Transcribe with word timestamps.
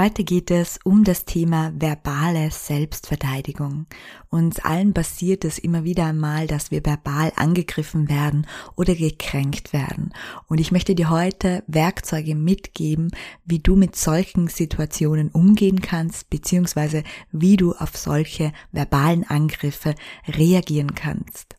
Heute 0.00 0.24
geht 0.24 0.50
es 0.50 0.78
um 0.82 1.04
das 1.04 1.26
Thema 1.26 1.74
verbale 1.78 2.50
Selbstverteidigung. 2.50 3.84
Uns 4.30 4.58
allen 4.58 4.94
passiert 4.94 5.44
es 5.44 5.58
immer 5.58 5.84
wieder 5.84 6.06
einmal, 6.06 6.46
dass 6.46 6.70
wir 6.70 6.82
verbal 6.86 7.34
angegriffen 7.36 8.08
werden 8.08 8.46
oder 8.76 8.94
gekränkt 8.94 9.74
werden. 9.74 10.14
Und 10.48 10.58
ich 10.58 10.72
möchte 10.72 10.94
dir 10.94 11.10
heute 11.10 11.62
Werkzeuge 11.66 12.34
mitgeben, 12.34 13.10
wie 13.44 13.58
du 13.58 13.76
mit 13.76 13.94
solchen 13.94 14.48
Situationen 14.48 15.28
umgehen 15.28 15.82
kannst, 15.82 16.30
beziehungsweise 16.30 17.02
wie 17.30 17.58
du 17.58 17.74
auf 17.74 17.94
solche 17.94 18.54
verbalen 18.72 19.28
Angriffe 19.28 19.94
reagieren 20.26 20.94
kannst. 20.94 21.56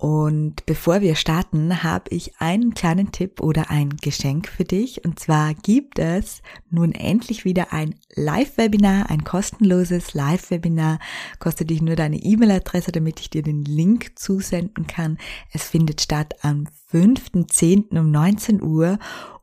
Und 0.00 0.64
bevor 0.64 1.02
wir 1.02 1.14
starten, 1.14 1.82
habe 1.82 2.08
ich 2.08 2.40
einen 2.40 2.72
kleinen 2.72 3.12
Tipp 3.12 3.42
oder 3.42 3.68
ein 3.68 3.90
Geschenk 3.98 4.48
für 4.48 4.64
dich. 4.64 5.04
Und 5.04 5.20
zwar 5.20 5.52
gibt 5.52 5.98
es 5.98 6.40
nun 6.70 6.92
endlich 6.92 7.44
wieder 7.44 7.74
ein 7.74 7.94
Live-Webinar, 8.14 9.10
ein 9.10 9.24
kostenloses 9.24 10.14
Live-Webinar. 10.14 11.00
Kostet 11.38 11.68
dich 11.68 11.82
nur 11.82 11.96
deine 11.96 12.16
E-Mail-Adresse, 12.16 12.92
damit 12.92 13.20
ich 13.20 13.28
dir 13.28 13.42
den 13.42 13.62
Link 13.62 14.18
zusenden 14.18 14.86
kann. 14.86 15.18
Es 15.52 15.64
findet 15.64 16.00
statt 16.00 16.34
am 16.40 16.64
5.10. 16.90 17.98
um 17.98 18.10
19 18.10 18.62
Uhr. 18.62 18.98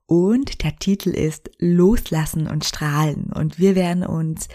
Und 0.08 0.64
der 0.64 0.76
Titel 0.78 1.10
ist 1.10 1.52
Loslassen 1.60 2.48
und 2.48 2.66
Strahlen. 2.66 3.32
Und 3.32 3.60
wir 3.60 3.76
werden 3.76 4.04
uns 4.04 4.48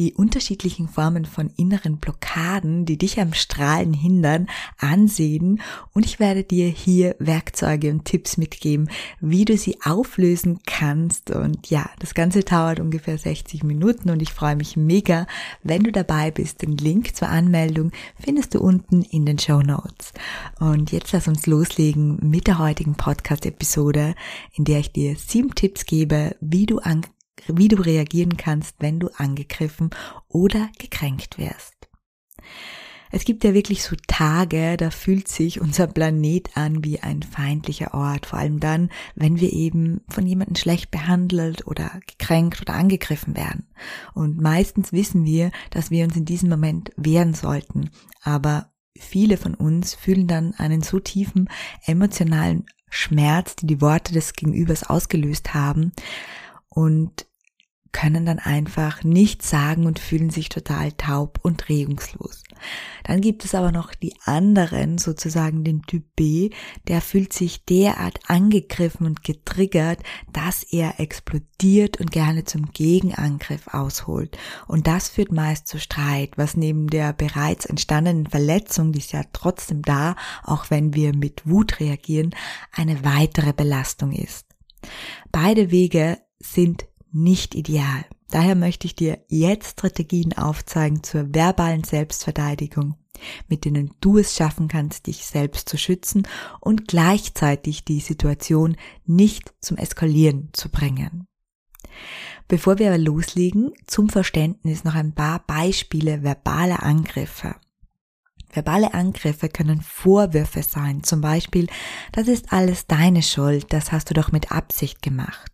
die 0.00 0.14
unterschiedlichen 0.14 0.88
Formen 0.88 1.26
von 1.26 1.50
inneren 1.58 1.98
Blockaden, 1.98 2.86
die 2.86 2.96
dich 2.96 3.20
am 3.20 3.34
Strahlen 3.34 3.92
hindern, 3.92 4.48
ansehen 4.78 5.60
und 5.92 6.06
ich 6.06 6.18
werde 6.18 6.42
dir 6.42 6.68
hier 6.68 7.16
Werkzeuge 7.18 7.90
und 7.90 8.06
Tipps 8.06 8.38
mitgeben, 8.38 8.88
wie 9.20 9.44
du 9.44 9.58
sie 9.58 9.76
auflösen 9.84 10.60
kannst 10.64 11.30
und 11.30 11.68
ja, 11.68 11.90
das 11.98 12.14
Ganze 12.14 12.40
dauert 12.40 12.80
ungefähr 12.80 13.18
60 13.18 13.62
Minuten 13.62 14.08
und 14.08 14.22
ich 14.22 14.32
freue 14.32 14.56
mich 14.56 14.74
mega, 14.74 15.26
wenn 15.62 15.82
du 15.82 15.92
dabei 15.92 16.30
bist. 16.30 16.62
Den 16.62 16.78
Link 16.78 17.14
zur 17.14 17.28
Anmeldung 17.28 17.92
findest 18.18 18.54
du 18.54 18.60
unten 18.60 19.02
in 19.02 19.26
den 19.26 19.38
Show 19.38 19.60
Notes. 19.60 20.14
Und 20.58 20.92
jetzt 20.92 21.12
lass 21.12 21.28
uns 21.28 21.46
loslegen 21.46 22.18
mit 22.22 22.46
der 22.46 22.58
heutigen 22.58 22.94
Podcast-Episode, 22.94 24.14
in 24.54 24.64
der 24.64 24.78
ich 24.78 24.92
dir 24.92 25.16
sieben 25.16 25.54
Tipps 25.54 25.84
gebe, 25.84 26.36
wie 26.40 26.64
du 26.64 26.78
an 26.78 27.02
wie 27.46 27.68
du 27.68 27.76
reagieren 27.76 28.36
kannst, 28.36 28.76
wenn 28.80 29.00
du 29.00 29.08
angegriffen 29.16 29.90
oder 30.28 30.68
gekränkt 30.78 31.38
wirst. 31.38 31.88
Es 33.12 33.24
gibt 33.24 33.42
ja 33.42 33.54
wirklich 33.54 33.82
so 33.82 33.96
Tage, 34.06 34.76
da 34.76 34.90
fühlt 34.90 35.26
sich 35.26 35.60
unser 35.60 35.88
Planet 35.88 36.56
an 36.56 36.84
wie 36.84 37.00
ein 37.00 37.22
feindlicher 37.22 37.92
Ort, 37.92 38.26
vor 38.26 38.38
allem 38.38 38.60
dann, 38.60 38.88
wenn 39.16 39.40
wir 39.40 39.52
eben 39.52 40.00
von 40.08 40.26
jemandem 40.26 40.54
schlecht 40.54 40.92
behandelt 40.92 41.66
oder 41.66 42.00
gekränkt 42.06 42.60
oder 42.60 42.74
angegriffen 42.74 43.36
werden. 43.36 43.66
Und 44.14 44.40
meistens 44.40 44.92
wissen 44.92 45.24
wir, 45.24 45.50
dass 45.70 45.90
wir 45.90 46.04
uns 46.04 46.16
in 46.16 46.24
diesem 46.24 46.50
Moment 46.50 46.92
wehren 46.96 47.34
sollten, 47.34 47.90
aber 48.22 48.72
viele 48.96 49.36
von 49.36 49.54
uns 49.54 49.94
fühlen 49.94 50.28
dann 50.28 50.54
einen 50.54 50.82
so 50.82 51.00
tiefen 51.00 51.48
emotionalen 51.84 52.66
Schmerz, 52.90 53.56
die 53.56 53.66
die 53.66 53.80
Worte 53.80 54.12
des 54.12 54.34
Gegenübers 54.34 54.84
ausgelöst 54.84 55.52
haben 55.52 55.92
und 56.70 57.26
können 57.92 58.24
dann 58.24 58.38
einfach 58.38 59.02
nichts 59.02 59.50
sagen 59.50 59.86
und 59.86 59.98
fühlen 59.98 60.30
sich 60.30 60.48
total 60.48 60.92
taub 60.92 61.40
und 61.42 61.68
regungslos. 61.68 62.44
Dann 63.04 63.20
gibt 63.20 63.44
es 63.44 63.54
aber 63.54 63.72
noch 63.72 63.94
die 63.94 64.14
anderen, 64.24 64.98
sozusagen 64.98 65.64
den 65.64 65.82
Typ 65.82 66.04
B, 66.14 66.50
der 66.88 67.00
fühlt 67.00 67.32
sich 67.32 67.64
derart 67.64 68.20
angegriffen 68.28 69.06
und 69.06 69.24
getriggert, 69.24 70.00
dass 70.32 70.62
er 70.62 71.00
explodiert 71.00 71.98
und 71.98 72.12
gerne 72.12 72.44
zum 72.44 72.70
Gegenangriff 72.72 73.68
ausholt. 73.68 74.38
Und 74.68 74.86
das 74.86 75.08
führt 75.08 75.32
meist 75.32 75.66
zu 75.66 75.80
Streit, 75.80 76.32
was 76.36 76.56
neben 76.56 76.88
der 76.88 77.12
bereits 77.12 77.66
entstandenen 77.66 78.26
Verletzung, 78.26 78.92
die 78.92 79.00
ist 79.00 79.12
ja 79.12 79.22
trotzdem 79.32 79.82
da, 79.82 80.14
auch 80.44 80.70
wenn 80.70 80.94
wir 80.94 81.16
mit 81.16 81.48
Wut 81.48 81.80
reagieren, 81.80 82.34
eine 82.72 83.04
weitere 83.04 83.52
Belastung 83.52 84.12
ist. 84.12 84.46
Beide 85.32 85.70
Wege 85.70 86.18
sind 86.40 86.86
nicht 87.12 87.54
ideal. 87.54 88.04
Daher 88.30 88.54
möchte 88.54 88.86
ich 88.86 88.94
dir 88.94 89.18
jetzt 89.28 89.72
Strategien 89.72 90.36
aufzeigen 90.36 91.02
zur 91.02 91.34
verbalen 91.34 91.84
Selbstverteidigung, 91.84 92.94
mit 93.48 93.64
denen 93.64 93.92
du 94.00 94.18
es 94.18 94.36
schaffen 94.36 94.68
kannst, 94.68 95.06
dich 95.06 95.26
selbst 95.26 95.68
zu 95.68 95.76
schützen 95.76 96.26
und 96.60 96.86
gleichzeitig 96.86 97.84
die 97.84 98.00
Situation 98.00 98.76
nicht 99.04 99.52
zum 99.60 99.76
Eskalieren 99.76 100.50
zu 100.52 100.68
bringen. 100.68 101.26
Bevor 102.46 102.78
wir 102.78 102.88
aber 102.88 102.98
loslegen, 102.98 103.72
zum 103.86 104.08
Verständnis 104.08 104.84
noch 104.84 104.94
ein 104.94 105.14
paar 105.14 105.44
Beispiele 105.46 106.22
verbaler 106.22 106.82
Angriffe. 106.82 107.56
Verbale 108.52 108.94
Angriffe 108.94 109.48
können 109.48 109.80
Vorwürfe 109.80 110.62
sein, 110.62 111.04
zum 111.04 111.20
Beispiel, 111.20 111.68
das 112.12 112.26
ist 112.26 112.52
alles 112.52 112.86
deine 112.86 113.22
Schuld, 113.22 113.72
das 113.72 113.92
hast 113.92 114.10
du 114.10 114.14
doch 114.14 114.32
mit 114.32 114.50
Absicht 114.50 115.02
gemacht. 115.02 115.52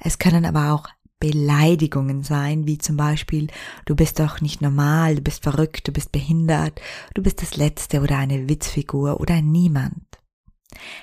Es 0.00 0.18
können 0.18 0.44
aber 0.44 0.72
auch 0.72 0.88
Beleidigungen 1.18 2.22
sein, 2.22 2.66
wie 2.66 2.78
zum 2.78 2.96
Beispiel, 2.96 3.48
du 3.86 3.96
bist 3.96 4.20
doch 4.20 4.40
nicht 4.40 4.60
normal, 4.60 5.16
du 5.16 5.22
bist 5.22 5.42
verrückt, 5.42 5.88
du 5.88 5.92
bist 5.92 6.12
behindert, 6.12 6.80
du 7.14 7.22
bist 7.22 7.40
das 7.40 7.56
Letzte 7.56 8.00
oder 8.02 8.18
eine 8.18 8.48
Witzfigur 8.48 9.20
oder 9.20 9.40
niemand. 9.40 10.04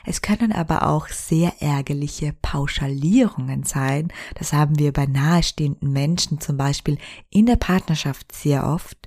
Es 0.06 0.22
können 0.22 0.52
aber 0.52 0.88
auch 0.88 1.08
sehr 1.08 1.62
ärgerliche 1.62 2.36
Pauschalierungen 2.42 3.64
sein, 3.64 4.14
das 4.36 4.54
haben 4.54 4.78
wir 4.78 4.94
bei 4.94 5.08
nahestehenden 5.08 5.92
Menschen 5.92 6.40
zum 6.40 6.58
Beispiel 6.58 7.00
in 7.32 7.48
der 7.48 7.56
Partnerschaft 7.56 8.32
sehr 8.34 8.68
oft. 8.68 8.98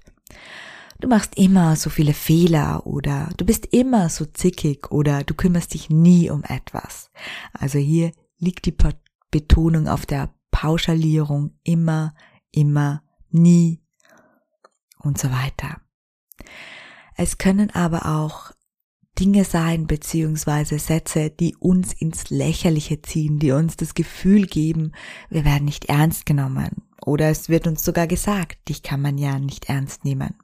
Du 0.99 1.09
machst 1.09 1.37
immer 1.37 1.77
so 1.77 1.91
viele 1.91 2.15
Fehler 2.15 2.87
oder 2.87 3.29
du 3.37 3.45
bist 3.45 3.67
immer 3.67 4.09
so 4.09 4.25
zickig 4.25 4.91
oder 4.91 5.25
du 5.25 5.35
kümmerst 5.35 5.75
dich 5.75 5.91
nie 5.91 6.31
um 6.31 6.43
etwas. 6.43 7.11
Also 7.53 7.79
hier 7.79 8.13
liegt 8.39 8.65
die 8.65 8.73
Betonung 9.31 9.89
auf 9.89 10.07
der 10.07 10.35
Pauschalierung 10.51 11.59
immer, 11.65 12.15
immer, 12.51 13.03
nie 13.31 13.83
und 14.99 15.19
so 15.19 15.31
weiter. 15.31 15.81
Es 17.17 17.39
können 17.39 17.71
aber 17.71 18.07
auch 18.07 18.53
Dinge 19.19 19.45
sein 19.45 19.87
beziehungsweise 19.87 20.79
Sätze, 20.79 21.31
die 21.31 21.57
uns 21.57 21.95
ins 21.95 22.29
Lächerliche 22.29 23.01
ziehen, 23.01 23.39
die 23.39 23.53
uns 23.53 23.77
das 23.77 23.95
Gefühl 23.95 24.47
geben, 24.47 24.93
wir 25.31 25.45
werden 25.45 25.65
nicht 25.65 25.87
ernst 25.87 26.27
genommen. 26.27 26.83
Oder 27.05 27.31
es 27.31 27.49
wird 27.49 27.67
uns 27.67 27.85
sogar 27.85 28.07
gesagt, 28.07 28.69
dich 28.69 28.83
kann 28.83 29.01
man 29.01 29.17
ja 29.17 29.39
nicht 29.39 29.69
ernst 29.69 30.05
nehmen. 30.05 30.35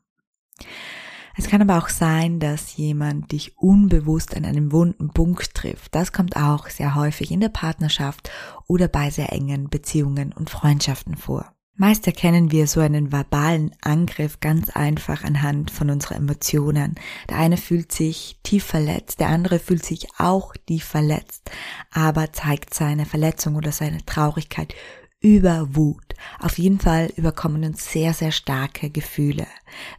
Es 1.37 1.49
kann 1.49 1.63
aber 1.63 1.79
auch 1.79 1.89
sein, 1.89 2.41
dass 2.41 2.77
jemand 2.77 3.33
dich 3.33 3.57
unbewusst 3.59 4.37
an 4.37 4.45
einem 4.45 4.73
wunden 4.73 5.11
Punkt 5.11 5.55
trifft. 5.55 5.95
Das 5.95 6.13
kommt 6.13 6.37
auch 6.37 6.69
sehr 6.69 6.95
häufig 6.95 7.31
in 7.31 7.41
der 7.41 7.49
Partnerschaft 7.49 8.31
oder 8.67 8.89
bei 8.89 9.11
sehr 9.11 9.33
engen 9.33 9.69
Beziehungen 9.69 10.33
und 10.33 10.51
Freundschaften 10.51 11.17
vor. 11.17 11.53
Meist 11.75 12.07
erkennen 12.07 12.53
wir 12.53 12.67
so 12.67 12.81
einen 12.81 13.13
verbalen 13.13 13.75
Angriff 13.81 14.41
ganz 14.41 14.69
einfach 14.69 15.25
anhand 15.25 15.71
von 15.71 15.89
unseren 15.89 16.19
Emotionen. 16.19 16.97
Der 17.31 17.39
eine 17.39 17.57
fühlt 17.57 17.93
sich 17.93 18.39
tief 18.43 18.65
verletzt, 18.65 19.21
der 19.21 19.29
andere 19.29 19.59
fühlt 19.59 19.85
sich 19.85 20.09
auch 20.19 20.55
tief 20.67 20.85
verletzt, 20.85 21.51
aber 21.91 22.33
zeigt 22.35 22.75
seine 22.75 23.07
Verletzung 23.07 23.57
oder 23.57 23.73
seine 23.73 24.05
Traurigkeit 24.05 24.75
über 25.23 25.75
Wut. 25.75 26.03
Auf 26.41 26.59
jeden 26.59 26.79
Fall 26.79 27.11
überkommen 27.17 27.65
uns 27.65 27.91
sehr, 27.91 28.13
sehr 28.13 28.33
starke 28.33 28.91
Gefühle. 28.91 29.47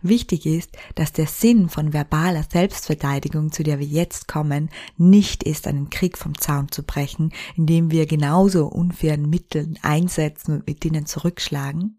Wichtig 0.02 0.46
ist, 0.46 0.78
dass 0.96 1.12
der 1.14 1.28
Sinn 1.28 1.70
von 1.70 1.94
verbaler 1.94 2.44
Selbstverteidigung, 2.44 3.52
zu 3.52 3.64
der 3.64 3.80
wir 3.80 3.88
jetzt 3.88 4.28
kommen, 4.28 4.70
nicht 4.98 5.44
ist, 5.44 5.68
einen 5.68 5.90
Krieg 5.90 6.18
vom 6.18 6.38
Zaun 6.38 6.70
zu 6.72 6.84
brechen, 6.84 7.34
indem 7.56 7.90
wir 7.90 8.06
genauso 8.06 8.68
unfairen 8.68 9.30
Mitteln 9.30 9.80
einsetzen 9.82 10.56
und 10.56 10.68
mit 10.68 10.84
denen 10.84 11.06
zurückschlagen. 11.06 11.98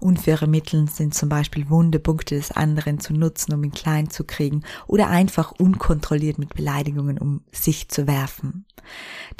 Unfaire 0.00 0.46
Mittel 0.46 0.88
sind 0.88 1.14
zum 1.14 1.28
Beispiel 1.28 1.68
wunde 1.70 1.98
Punkte 1.98 2.34
des 2.34 2.52
anderen 2.52 3.00
zu 3.00 3.12
nutzen, 3.14 3.52
um 3.52 3.64
ihn 3.64 3.72
klein 3.72 4.10
zu 4.10 4.24
kriegen 4.24 4.62
oder 4.86 5.08
einfach 5.08 5.52
unkontrolliert 5.52 6.38
mit 6.38 6.54
Beleidigungen 6.54 7.18
um 7.18 7.42
sich 7.52 7.88
zu 7.88 8.06
werfen. 8.06 8.66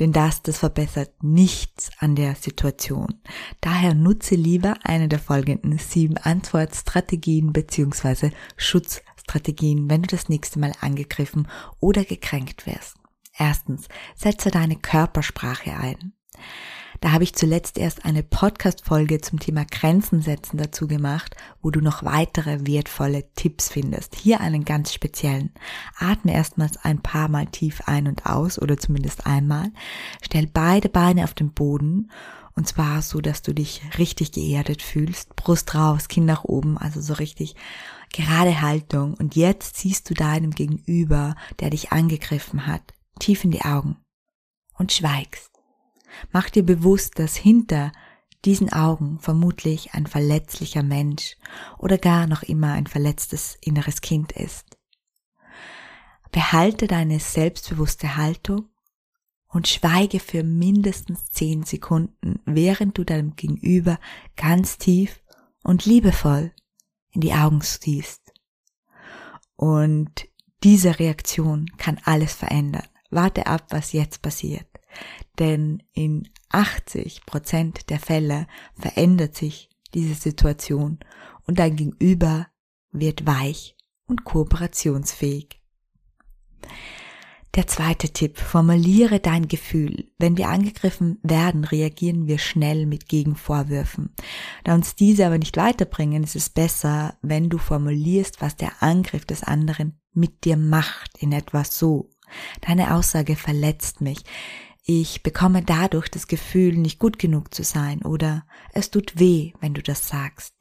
Denn 0.01 0.13
das, 0.13 0.43
das 0.43 0.59
verbessert 0.59 1.23
nichts 1.23 1.91
an 1.99 2.17
der 2.17 2.35
Situation. 2.35 3.21
Daher 3.61 3.95
nutze 3.95 4.35
lieber 4.35 4.75
eine 4.83 5.09
der 5.09 5.19
folgenden 5.19 5.79
sieben 5.79 6.17
Antwortstrategien 6.17 7.53
bzw. 7.53 8.31
Schutzstrategien, 8.57 9.89
wenn 9.89 10.03
du 10.03 10.09
das 10.09 10.29
nächste 10.29 10.59
Mal 10.59 10.73
angegriffen 10.81 11.49
oder 11.81 12.05
gekränkt 12.05 12.67
wirst. 12.67 12.97
Erstens, 13.39 13.89
setze 14.15 14.51
deine 14.51 14.77
Körpersprache 14.77 15.77
ein. 15.77 16.13
Da 17.01 17.13
habe 17.13 17.25
ich 17.25 17.35
zuletzt 17.35 17.79
erst 17.79 18.05
eine 18.05 18.23
Podcast-Folge 18.23 19.21
zum 19.21 19.39
Thema 19.39 19.65
Grenzen 19.65 20.23
setzen 20.23 20.57
dazu 20.57 20.87
gemacht, 20.87 21.37
wo 21.63 21.71
du 21.71 21.81
noch 21.81 22.05
weitere 22.05 22.67
wertvolle 22.67 23.25
Tipps 23.35 23.69
findest. 23.69 24.17
Hier 24.17 24.41
einen 24.41 24.65
ganz 24.65 24.93
speziellen. 24.93 25.53
Atme 25.99 26.33
erstmals 26.33 26.77
ein 26.79 27.03
paar 27.03 27.29
Mal 27.29 27.47
tief 27.47 27.83
ein 27.87 28.09
und 28.09 28.27
aus 28.27 28.59
oder 28.59 28.79
zumindest 28.79 29.27
einmal. 29.27 29.71
Stell 30.23 30.47
beide 30.47 30.89
Beine 30.89 31.25
auf 31.25 31.35
den 31.35 31.53
Boden 31.53 32.11
und 32.57 32.67
zwar 32.67 33.03
so, 33.03 33.21
dass 33.21 33.43
du 33.43 33.53
dich 33.53 33.83
richtig 33.99 34.33
geerdet 34.33 34.81
fühlst. 34.81 35.37
Brust 35.37 35.75
raus, 35.75 36.09
Kinn 36.09 36.25
nach 36.25 36.45
oben, 36.45 36.79
also 36.79 37.03
so 37.03 37.13
richtig 37.13 37.55
gerade 38.13 38.63
Haltung. 38.63 39.15
Und 39.15 39.37
jetzt 39.37 39.77
siehst 39.77 40.09
du 40.09 40.15
deinem 40.15 40.53
Gegenüber, 40.53 41.37
der 41.61 41.69
dich 41.69 41.93
angegriffen 41.93 42.67
hat, 42.67 42.95
tief 43.19 43.45
in 43.45 43.51
die 43.51 43.63
Augen 43.63 43.99
und 44.79 44.91
schweigst. 44.93 45.56
Mach 46.33 46.51
dir 46.51 46.65
bewusst, 46.65 47.19
dass 47.19 47.37
hinter 47.37 47.93
diesen 48.45 48.73
Augen 48.73 49.19
vermutlich 49.19 49.95
ein 49.95 50.07
verletzlicher 50.07 50.83
Mensch 50.83 51.37
oder 51.79 51.99
gar 51.99 52.27
noch 52.27 52.43
immer 52.43 52.73
ein 52.73 52.87
verletztes 52.87 53.59
inneres 53.61 54.01
Kind 54.01 54.33
ist. 54.33 54.79
Behalte 56.31 56.87
deine 56.87 57.19
selbstbewusste 57.19 58.17
Haltung 58.17 58.69
und 59.49 59.69
schweige 59.69 60.21
für 60.21 60.43
mindestens 60.43 61.31
zehn 61.31 61.65
Sekunden, 61.65 62.41
während 62.45 62.99
du 62.99 63.05
deinem 63.05 63.37
Gegenüber 63.37 63.99
ganz 64.37 64.79
tief 64.79 65.23
und 65.63 65.87
liebevoll 65.87 66.53
in 67.11 67.23
die 67.23 67.33
Augen 67.33 67.63
siehst. 67.63 68.33
Und 69.57 70.29
diese 70.63 70.99
Reaktion 70.99 71.67
kann 71.79 71.99
alles 72.05 72.35
verändern. 72.35 72.87
Warte 73.11 73.47
ab, 73.47 73.67
was 73.71 73.93
jetzt 73.93 74.21
passiert 74.21 74.76
denn 75.39 75.83
in 75.93 76.29
80 76.51 77.27
Prozent 77.27 77.91
der 77.91 78.01
Fälle 78.01 78.47
verändert 78.75 79.37
sich 79.37 79.69
diese 79.95 80.15
Situation 80.15 80.99
und 81.47 81.59
dein 81.59 81.77
Gegenüber 81.77 82.49
wird 82.93 83.27
weich 83.27 83.77
und 84.07 84.25
kooperationsfähig. 84.25 85.61
Der 87.57 87.67
zweite 87.67 88.11
Tipp, 88.11 88.37
formuliere 88.37 89.19
dein 89.19 89.49
Gefühl. 89.49 90.11
Wenn 90.19 90.37
wir 90.37 90.49
angegriffen 90.49 91.19
werden, 91.23 91.65
reagieren 91.65 92.27
wir 92.27 92.37
schnell 92.39 92.85
mit 92.85 93.09
Gegenvorwürfen. 93.09 94.15
Da 94.63 94.75
uns 94.75 94.95
diese 94.95 95.25
aber 95.25 95.39
nicht 95.39 95.57
weiterbringen, 95.57 96.23
ist 96.23 96.37
es 96.37 96.51
besser, 96.51 97.17
wenn 97.23 97.49
du 97.49 97.57
formulierst, 97.57 98.43
was 98.43 98.57
der 98.57 98.83
Angriff 98.83 99.25
des 99.25 99.43
anderen 99.43 99.99
mit 100.13 100.45
dir 100.45 100.59
macht, 100.59 101.17
in 101.19 101.33
etwa 101.33 101.65
so. 101.65 102.11
Deine 102.61 102.95
Aussage 102.95 103.37
verletzt 103.37 104.03
mich. 104.03 104.19
Ich 104.89 105.25
bekomme 105.25 105.63
dadurch 105.63 106.09
das 106.09 106.29
Gefühl, 106.29 106.77
nicht 106.77 107.01
gut 107.01 107.19
genug 107.19 107.53
zu 107.53 107.65
sein 107.65 108.03
oder 108.03 108.47
es 108.73 108.93
tut 108.93 109.19
weh, 109.19 109.53
wenn 109.61 109.75
du 109.75 109.83
das 109.83 110.07
sagst. 110.07 110.55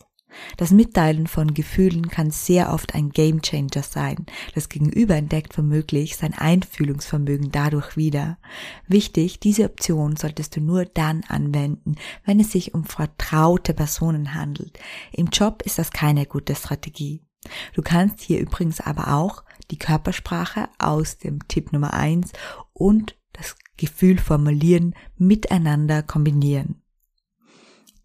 Das 0.58 0.72
Mitteilen 0.72 1.28
von 1.28 1.54
Gefühlen 1.54 2.10
kann 2.10 2.32
sehr 2.32 2.74
oft 2.74 2.96
ein 2.96 3.12
Gamechanger 3.12 3.84
sein. 3.84 4.26
Das 4.56 4.68
Gegenüber 4.68 5.16
entdeckt 5.16 5.56
womöglich 5.60 6.18
sein 6.18 6.34
Einfühlungsvermögen 6.34 7.52
dadurch 7.52 7.98
wieder. 7.98 8.40
Wichtig, 8.88 9.40
diese 9.40 9.66
Option 9.66 10.16
solltest 10.16 10.56
du 10.56 10.60
nur 10.60 10.86
dann 10.86 11.24
anwenden, 11.28 11.96
wenn 12.26 12.40
es 12.40 12.52
sich 12.52 12.74
um 12.74 12.84
vertraute 12.84 13.76
Personen 13.76 14.34
handelt. 14.34 14.80
Im 15.12 15.28
Job 15.28 15.62
ist 15.62 15.78
das 15.78 15.92
keine 15.92 16.26
gute 16.26 16.56
Strategie. 16.56 17.22
Du 17.76 17.84
kannst 17.84 18.22
hier 18.22 18.40
übrigens 18.40 18.82
aber 18.82 19.14
auch 19.14 19.44
die 19.70 19.78
Körpersprache 19.78 20.68
aus 20.80 21.20
dem 21.20 21.48
Tipp 21.48 21.74
Nummer 21.74 21.94
eins 21.94 22.32
und 22.74 23.16
Gefühl 23.78 24.18
formulieren, 24.18 24.96
miteinander 25.18 26.04
kombinieren. 26.04 26.82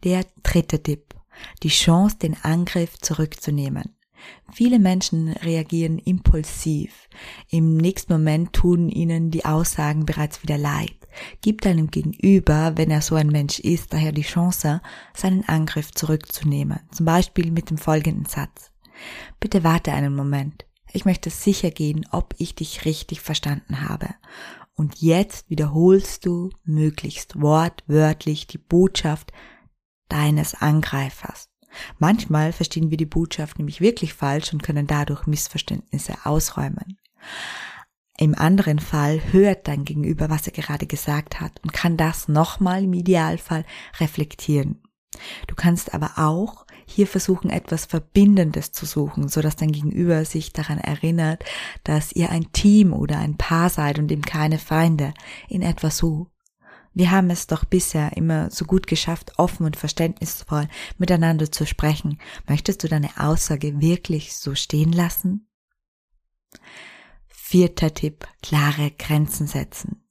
Der 0.05 0.25
dritte 0.43 0.83
Tipp. 0.83 1.15
Die 1.63 1.69
Chance, 1.69 2.19
den 2.19 2.37
Angriff 2.43 2.99
zurückzunehmen. 2.99 3.97
Viele 4.53 4.79
Menschen 4.79 5.29
reagieren 5.29 5.99
impulsiv. 5.99 7.09
Im 7.49 7.77
nächsten 7.77 8.13
Moment 8.13 8.53
tun 8.53 8.89
ihnen 8.89 9.31
die 9.31 9.45
Aussagen 9.45 10.05
bereits 10.05 10.43
wieder 10.43 10.59
leid. 10.59 10.95
Gib 11.41 11.63
deinem 11.63 11.91
Gegenüber, 11.91 12.73
wenn 12.77 12.91
er 12.91 13.01
so 13.01 13.15
ein 13.15 13.29
Mensch 13.29 13.59
ist, 13.59 13.93
daher 13.93 14.13
die 14.13 14.23
Chance, 14.23 14.81
seinen 15.15 15.49
Angriff 15.49 15.93
zurückzunehmen. 15.93 16.81
Zum 16.93 17.07
Beispiel 17.07 17.51
mit 17.51 17.71
dem 17.71 17.79
folgenden 17.79 18.27
Satz. 18.27 18.73
Bitte 19.39 19.65
warte 19.65 19.93
einen 19.93 20.15
Moment. 20.15 20.67
Ich 20.93 21.05
möchte 21.05 21.31
sicher 21.31 21.71
gehen, 21.71 22.07
ob 22.11 22.35
ich 22.39 22.55
dich 22.55 22.85
richtig 22.85 23.21
verstanden 23.21 23.89
habe. 23.89 24.09
Und 24.81 25.03
jetzt 25.03 25.51
wiederholst 25.51 26.25
du 26.25 26.49
möglichst 26.65 27.39
wortwörtlich 27.39 28.47
die 28.47 28.57
Botschaft 28.57 29.31
deines 30.09 30.55
Angreifers. 30.55 31.51
Manchmal 31.99 32.55
verstehen 32.55 32.89
wir 32.89 32.97
die 32.97 33.05
Botschaft 33.05 33.59
nämlich 33.59 33.83
wirklich 33.83 34.15
falsch 34.15 34.55
und 34.55 34.63
können 34.63 34.87
dadurch 34.87 35.27
Missverständnisse 35.27 36.15
ausräumen. 36.25 36.97
Im 38.17 38.35
anderen 38.35 38.79
Fall 38.79 39.21
hört 39.33 39.69
dein 39.69 39.85
Gegenüber, 39.85 40.31
was 40.31 40.47
er 40.47 40.55
gerade 40.55 40.87
gesagt 40.87 41.43
hat 41.43 41.61
und 41.63 41.75
kann 41.75 41.99
das 41.99 42.29
nochmal 42.29 42.85
im 42.85 42.95
Idealfall 42.95 43.67
reflektieren. 43.99 44.83
Du 45.47 45.55
kannst 45.57 45.93
aber 45.93 46.13
auch 46.17 46.65
hier 46.91 47.07
versuchen, 47.07 47.51
etwas 47.51 47.87
Verbindendes 47.87 48.73
zu 48.73 48.87
suchen, 48.87 49.29
so 49.29 49.41
dass 49.41 49.57
dein 49.57 49.73
Gegenüber 49.73 50.25
sich 50.25 50.53
daran 50.53 50.79
erinnert, 50.79 51.45
dass 51.85 52.13
ihr 52.13 52.31
ein 52.31 52.53
Team 52.53 52.93
oder 52.93 53.19
ein 53.19 53.37
Paar 53.37 53.71
seid 53.71 53.99
und 53.99 54.11
ihm 54.11 54.23
keine 54.23 54.59
Feinde. 54.59 55.15
In 55.49 55.63
etwa 55.63 55.91
so. 55.91 56.29
Wir 56.93 57.13
haben 57.13 57.31
es 57.31 57.47
doch 57.47 57.65
bisher 57.65 58.17
immer 58.17 58.51
so 58.51 58.65
gut 58.65 58.87
geschafft, 58.87 59.39
offen 59.39 59.65
und 59.65 59.77
verständnisvoll 59.77 60.69
miteinander 60.99 61.51
zu 61.51 61.65
sprechen. 61.67 62.19
Möchtest 62.49 62.83
du 62.83 62.89
deine 62.89 63.11
Aussage 63.17 63.81
wirklich 63.81 64.35
so 64.35 64.55
stehen 64.55 64.93
lassen? 64.93 65.49
Vierter 67.29 67.95
Tipp, 67.95 68.27
klare 68.43 68.91
Grenzen 68.91 69.47
setzen. 69.47 70.03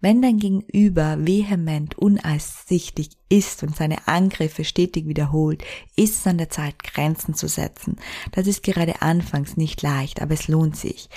Wenn 0.00 0.22
dein 0.22 0.38
Gegenüber 0.38 1.18
vehement 1.26 1.96
uneinsichtig 1.98 3.10
ist 3.28 3.62
und 3.62 3.76
seine 3.76 4.06
Angriffe 4.08 4.64
stetig 4.64 5.08
wiederholt, 5.08 5.62
ist 5.96 6.20
es 6.20 6.26
an 6.26 6.38
der 6.38 6.50
Zeit, 6.50 6.82
Grenzen 6.82 7.34
zu 7.34 7.48
setzen. 7.48 7.96
Das 8.32 8.46
ist 8.46 8.62
gerade 8.62 9.02
anfangs 9.02 9.56
nicht 9.56 9.82
leicht, 9.82 10.22
aber 10.22 10.34
es 10.34 10.48
lohnt 10.48 10.76
sich. 10.76 11.08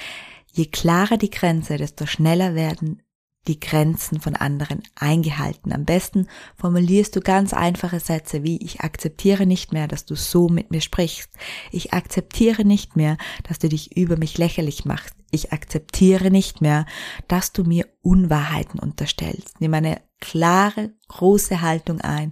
Je 0.52 0.66
klarer 0.66 1.18
die 1.18 1.30
Grenze, 1.30 1.78
desto 1.78 2.06
schneller 2.06 2.56
werden 2.56 3.02
die 3.48 3.60
Grenzen 3.60 4.20
von 4.20 4.36
anderen 4.36 4.84
eingehalten. 4.96 5.72
Am 5.72 5.86
besten 5.86 6.28
formulierst 6.56 7.16
du 7.16 7.22
ganz 7.22 7.54
einfache 7.54 8.00
Sätze 8.00 8.44
wie 8.44 8.64
ich 8.64 8.82
akzeptiere 8.82 9.46
nicht 9.46 9.74
mehr, 9.74 9.88
dass 9.88 10.06
du 10.06 10.16
so 10.16 10.50
mit 10.50 10.72
mir 10.72 10.82
sprichst. 10.82 11.32
Ich 11.72 11.94
akzeptiere 11.94 12.66
nicht 12.66 12.96
mehr, 12.96 13.18
dass 13.48 13.60
du 13.60 13.70
dich 13.70 13.96
über 13.98 14.18
mich 14.18 14.38
lächerlich 14.38 14.86
machst. 14.86 15.16
Ich 15.32 15.52
akzeptiere 15.54 16.32
nicht 16.32 16.62
mehr, 16.62 16.86
dass 17.28 17.52
du 17.52 17.64
mir 17.64 17.88
Unwahrheiten 18.02 18.80
unterstellst. 18.80 19.60
Nimm 19.60 19.74
eine 19.74 20.02
klare, 20.20 20.92
große 21.08 21.62
Haltung 21.62 22.02
ein 22.02 22.32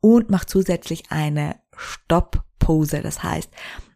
und 0.00 0.30
mach 0.30 0.44
zusätzlich 0.44 1.10
eine 1.10 1.56
Stopp-Pose. 1.76 3.02
Das 3.02 3.22
heißt, 3.22 3.50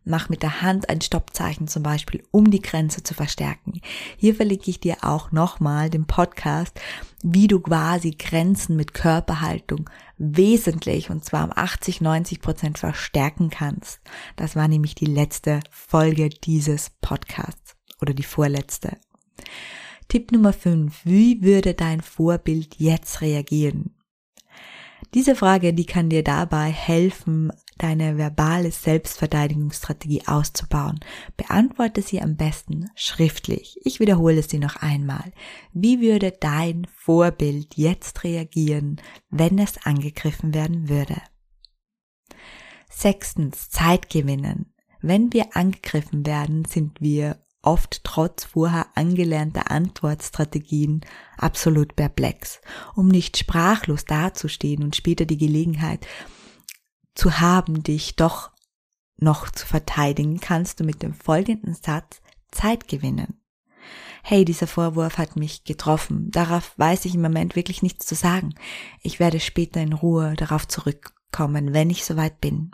mach 0.08 0.28
mit 0.28 0.42
der 0.42 0.62
Hand 0.62 0.88
ein 0.88 1.00
Stoppzeichen 1.00 1.68
zum 1.68 1.82
Beispiel, 1.82 2.24
um 2.30 2.50
die 2.50 2.62
Grenze 2.62 3.02
zu 3.02 3.14
verstärken. 3.14 3.80
Hier 4.16 4.34
verlinke 4.34 4.70
ich 4.70 4.80
dir 4.80 4.98
auch 5.02 5.32
nochmal 5.32 5.90
den 5.90 6.06
Podcast, 6.06 6.80
wie 7.22 7.46
du 7.46 7.60
quasi 7.60 8.12
Grenzen 8.12 8.76
mit 8.76 8.94
Körperhaltung 8.94 9.88
wesentlich 10.16 11.10
und 11.10 11.24
zwar 11.24 11.44
um 11.44 11.52
80, 11.54 12.00
90 12.00 12.40
Prozent 12.40 12.78
verstärken 12.78 13.50
kannst. 13.50 14.00
Das 14.36 14.56
war 14.56 14.68
nämlich 14.68 14.94
die 14.94 15.06
letzte 15.06 15.60
Folge 15.70 16.28
dieses 16.28 16.90
Podcasts 17.00 17.76
oder 18.00 18.14
die 18.14 18.22
vorletzte. 18.22 18.96
Tipp 20.08 20.32
Nummer 20.32 20.52
5. 20.52 21.04
Wie 21.04 21.42
würde 21.42 21.74
dein 21.74 22.00
Vorbild 22.00 22.76
jetzt 22.78 23.20
reagieren? 23.20 23.94
Diese 25.14 25.34
Frage, 25.34 25.72
die 25.72 25.86
kann 25.86 26.10
dir 26.10 26.22
dabei 26.22 26.70
helfen, 26.70 27.50
deine 27.82 28.18
verbale 28.18 28.70
Selbstverteidigungsstrategie 28.70 30.26
auszubauen. 30.26 31.00
Beantworte 31.36 32.02
sie 32.02 32.20
am 32.20 32.36
besten 32.36 32.90
schriftlich. 32.94 33.78
Ich 33.84 34.00
wiederhole 34.00 34.42
sie 34.42 34.58
noch 34.58 34.76
einmal. 34.76 35.32
Wie 35.72 36.00
würde 36.00 36.32
dein 36.32 36.86
Vorbild 36.94 37.76
jetzt 37.76 38.24
reagieren, 38.24 39.00
wenn 39.30 39.58
es 39.58 39.78
angegriffen 39.84 40.54
werden 40.54 40.88
würde? 40.88 41.16
Sechstens, 42.90 43.70
Zeit 43.70 44.10
gewinnen. 44.10 44.72
Wenn 45.00 45.32
wir 45.32 45.56
angegriffen 45.56 46.26
werden, 46.26 46.64
sind 46.64 47.00
wir 47.00 47.38
oft 47.62 48.02
trotz 48.04 48.44
vorher 48.44 48.86
angelernter 48.94 49.70
Antwortstrategien 49.70 51.02
absolut 51.36 51.96
perplex. 51.96 52.60
Um 52.94 53.08
nicht 53.08 53.36
sprachlos 53.36 54.04
dazustehen 54.04 54.82
und 54.82 54.96
später 54.96 55.26
die 55.26 55.36
Gelegenheit 55.36 56.06
zu 57.18 57.40
haben, 57.40 57.82
dich 57.82 58.14
doch 58.14 58.52
noch 59.18 59.50
zu 59.50 59.66
verteidigen, 59.66 60.38
kannst 60.38 60.78
du 60.78 60.84
mit 60.84 61.02
dem 61.02 61.12
folgenden 61.12 61.74
Satz 61.74 62.20
Zeit 62.52 62.86
gewinnen. 62.86 63.42
Hey, 64.22 64.44
dieser 64.44 64.68
Vorwurf 64.68 65.18
hat 65.18 65.34
mich 65.34 65.64
getroffen. 65.64 66.30
Darauf 66.30 66.78
weiß 66.78 67.06
ich 67.06 67.16
im 67.16 67.22
Moment 67.22 67.56
wirklich 67.56 67.82
nichts 67.82 68.06
zu 68.06 68.14
sagen. 68.14 68.54
Ich 69.02 69.18
werde 69.18 69.40
später 69.40 69.80
in 69.80 69.92
Ruhe 69.92 70.34
darauf 70.36 70.68
zurückkommen, 70.68 71.72
wenn 71.72 71.90
ich 71.90 72.04
soweit 72.04 72.40
bin. 72.40 72.70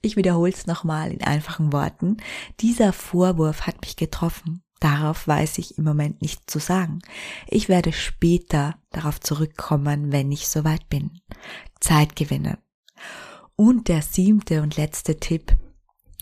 Ich 0.00 0.16
wiederhole 0.16 0.52
es 0.52 0.66
nochmal 0.66 1.12
in 1.12 1.22
einfachen 1.22 1.72
Worten. 1.72 2.16
Dieser 2.60 2.94
Vorwurf 2.94 3.66
hat 3.66 3.82
mich 3.82 3.96
getroffen. 3.96 4.62
Darauf 4.80 5.28
weiß 5.28 5.58
ich 5.58 5.76
im 5.76 5.84
Moment 5.84 6.22
nichts 6.22 6.46
zu 6.46 6.60
sagen. 6.60 7.00
Ich 7.46 7.68
werde 7.68 7.92
später 7.92 8.78
darauf 8.90 9.20
zurückkommen, 9.20 10.12
wenn 10.12 10.32
ich 10.32 10.48
soweit 10.48 10.88
bin. 10.88 11.20
Zeit 11.80 12.16
gewinnen. 12.16 12.56
Und 13.60 13.88
der 13.88 14.00
siebte 14.00 14.62
und 14.62 14.78
letzte 14.78 15.20
Tipp 15.20 15.54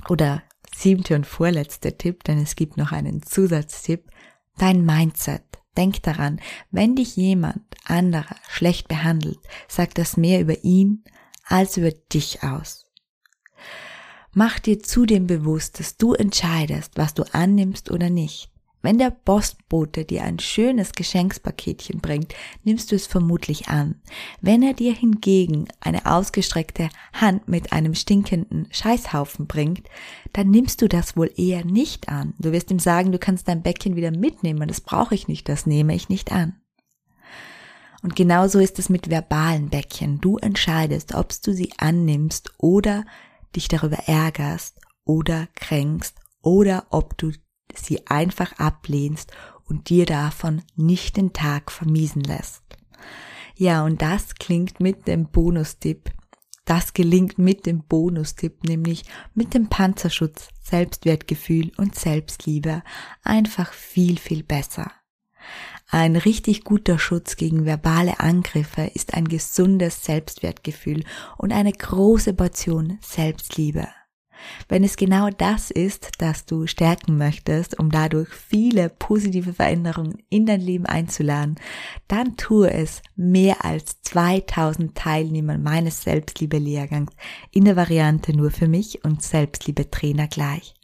oder 0.09 0.43
siebte 0.75 1.15
und 1.15 1.25
vorletzte 1.25 1.97
Tipp, 1.97 2.25
denn 2.25 2.43
es 2.43 2.57
gibt 2.57 2.77
noch 2.77 2.91
einen 2.91 3.23
Zusatztipp, 3.23 4.11
dein 4.57 4.85
Mindset. 4.85 5.45
Denk 5.77 6.03
daran, 6.03 6.41
wenn 6.73 6.97
dich 6.97 7.15
jemand 7.15 7.63
anderer 7.85 8.35
schlecht 8.49 8.89
behandelt, 8.89 9.39
sagt 9.69 9.99
das 9.99 10.17
mehr 10.17 10.41
über 10.41 10.65
ihn 10.65 11.05
als 11.45 11.77
über 11.77 11.93
dich 11.93 12.43
aus. 12.43 12.87
Mach 14.33 14.59
dir 14.59 14.81
zudem 14.81 15.29
bewusst, 15.29 15.79
dass 15.79 15.97
du 15.97 16.15
entscheidest, 16.15 16.97
was 16.97 17.15
du 17.15 17.23
annimmst 17.33 17.93
oder 17.93 18.11
nicht. 18.11 18.51
Wenn 18.81 18.99
der 18.99 19.11
Postbote 19.11 20.05
dir 20.05 20.23
ein 20.23 20.39
schönes 20.39 20.93
Geschenkspaketchen 20.93 22.01
bringt, 22.01 22.35
nimmst 22.63 22.93
du 22.93 22.97
es 22.97 23.09
vermutlich 23.09 23.69
an. 23.69 24.01
Wenn 24.41 24.63
er 24.63 24.73
dir 24.73 24.95
hingegen 24.95 25.67
eine 25.81 26.07
ausgestreckte 26.07 26.89
Hand 27.13 27.49
mit 27.49 27.73
einem 27.73 27.95
stinkenden 27.95 28.69
Scheißhaufen 28.71 29.49
bringt, 29.49 29.89
dann 30.33 30.51
nimmst 30.51 30.81
du 30.81 30.89
das 30.89 31.17
wohl 31.17 31.31
eher 31.37 31.65
nicht 31.65 32.09
an. 32.09 32.35
Du 32.39 32.53
wirst 32.53 32.71
ihm 32.71 32.79
sagen, 32.79 33.11
du 33.11 33.19
kannst 33.19 33.49
dein 33.49 33.63
Bäckchen 33.63 33.97
wieder 33.97 34.13
mitnehmen, 34.13 34.69
das 34.69 34.81
brauche 34.81 35.15
ich 35.15 35.27
nicht, 35.27 35.49
das 35.49 35.67
nehme 35.67 35.95
ich 35.95 36.09
nicht 36.09 36.31
an. 36.31 36.55
Und 38.03 38.15
genauso 38.15 38.61
ist 38.61 38.79
es 38.79 38.89
mit 38.89 39.11
verbalen 39.11 39.71
Bäckchen. 39.71 40.21
Du 40.21 40.37
entscheidest, 40.37 41.15
ob 41.15 41.31
du 41.43 41.53
sie 41.53 41.73
annimmst 41.79 42.53
oder 42.59 43.05
dich 43.57 43.67
darüber 43.67 43.99
ärgerst 44.07 44.79
oder 45.05 45.49
kränkst 45.57 46.15
oder 46.43 46.87
ob 46.91 47.19
du 47.19 47.33
sie 47.75 48.07
einfach 48.07 48.59
ablehnst 48.59 49.33
und 49.65 49.89
dir 49.91 50.07
davon 50.07 50.63
nicht 50.77 51.17
den 51.17 51.33
Tag 51.33 51.71
vermiesen 51.71 52.23
lässt. 52.23 52.63
Ja, 53.55 53.85
und 53.85 54.03
das 54.03 54.35
klingt 54.37 54.81
mit 54.81 55.07
dem 55.09 55.27
Bonustipp. 55.27 56.11
Das 56.65 56.93
gelingt 56.93 57.39
mit 57.39 57.67
dem 57.67 57.83
Bonustipp, 57.83 58.65
nämlich 58.65 59.05
mit 59.35 59.55
dem 59.55 59.69
Panzerschutz, 59.69 60.49
Selbstwertgefühl 60.63 61.73
und 61.77 61.95
Selbstliebe 61.95 62.83
einfach 63.23 63.73
viel, 63.73 64.19
viel 64.19 64.43
besser. 64.43 64.93
Ein 65.91 66.17
richtig 66.17 66.65
guter 66.65 66.99
Schutz 66.99 67.37
gegen 67.37 67.65
verbale 67.65 68.21
Angriffe 68.21 68.91
ist 68.95 69.15
ein 69.15 69.27
gesundes 69.27 70.05
Selbstwertgefühl 70.05 71.05
und 71.39 71.53
eine 71.53 71.73
große 71.73 72.35
Portion 72.35 72.99
Selbstliebe. 73.01 73.89
Wenn 74.69 74.85
es 74.85 74.97
genau 74.97 75.31
das 75.31 75.71
ist, 75.71 76.11
das 76.19 76.47
du 76.47 76.67
stärken 76.67 77.17
möchtest, 77.17 77.79
um 77.79 77.91
dadurch 77.91 78.29
viele 78.29 78.89
positive 78.89 79.53
Veränderungen 79.53 80.19
in 80.29 80.47
dein 80.47 80.61
Leben 80.61 80.87
einzuladen, 80.87 81.57
dann 82.07 82.37
tue 82.37 82.71
es 82.71 83.03
mehr 83.17 83.65
als 83.65 84.03
2000 84.03 84.95
Teilnehmern 84.95 85.63
meines 85.63 86.03
Selbstliebe-Lehrgangs 86.03 87.13
in 87.51 87.65
der 87.65 87.77
Variante 87.77 88.37
nur 88.37 88.51
für 88.51 88.69
mich 88.69 89.05
und 89.05 89.23
Selbstliebe-Trainer 89.23 90.29
gleich 90.29 90.75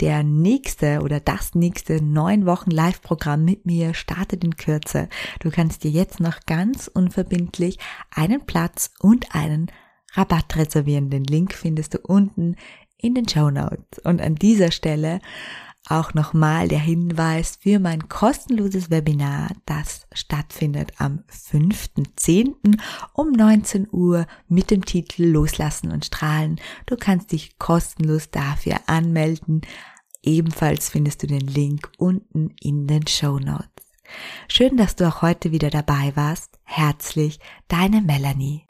der 0.00 0.22
nächste 0.22 1.00
oder 1.00 1.20
das 1.20 1.54
nächste 1.54 2.02
neun 2.02 2.46
Wochen 2.46 2.70
Live-Programm 2.70 3.44
mit 3.44 3.66
mir 3.66 3.94
startet 3.94 4.44
in 4.44 4.56
Kürze. 4.56 5.08
Du 5.40 5.50
kannst 5.50 5.82
dir 5.82 5.90
jetzt 5.90 6.20
noch 6.20 6.40
ganz 6.46 6.88
unverbindlich 6.88 7.78
einen 8.14 8.46
Platz 8.46 8.90
und 9.00 9.34
einen 9.34 9.70
Rabatt 10.12 10.56
reservieren. 10.56 11.10
Den 11.10 11.24
Link 11.24 11.54
findest 11.54 11.94
du 11.94 11.98
unten 11.98 12.56
in 12.96 13.14
den 13.14 13.28
Show 13.28 13.50
Notes. 13.50 13.98
Und 14.04 14.20
an 14.20 14.34
dieser 14.34 14.70
Stelle 14.70 15.20
auch 15.88 16.12
nochmal 16.12 16.68
der 16.68 16.80
Hinweis 16.80 17.56
für 17.62 17.78
mein 17.78 18.08
kostenloses 18.08 18.90
Webinar, 18.90 19.48
das 19.64 20.06
stattfindet 20.12 20.92
am 20.98 21.24
5.10. 21.30 22.78
um 23.14 23.32
19 23.32 23.88
Uhr 23.90 24.26
mit 24.48 24.70
dem 24.70 24.84
Titel 24.84 25.24
Loslassen 25.24 25.90
und 25.90 26.04
Strahlen. 26.04 26.60
Du 26.84 26.96
kannst 26.96 27.32
dich 27.32 27.58
kostenlos 27.58 28.30
dafür 28.30 28.80
anmelden. 28.86 29.62
Ebenfalls 30.22 30.90
findest 30.90 31.22
du 31.22 31.26
den 31.26 31.46
Link 31.46 31.90
unten 31.96 32.50
in 32.60 32.86
den 32.86 33.06
Show 33.06 33.38
Notes. 33.38 33.70
Schön, 34.48 34.76
dass 34.76 34.96
du 34.96 35.08
auch 35.08 35.22
heute 35.22 35.52
wieder 35.52 35.70
dabei 35.70 36.12
warst. 36.16 36.58
Herzlich, 36.64 37.40
deine 37.68 38.02
Melanie. 38.02 38.67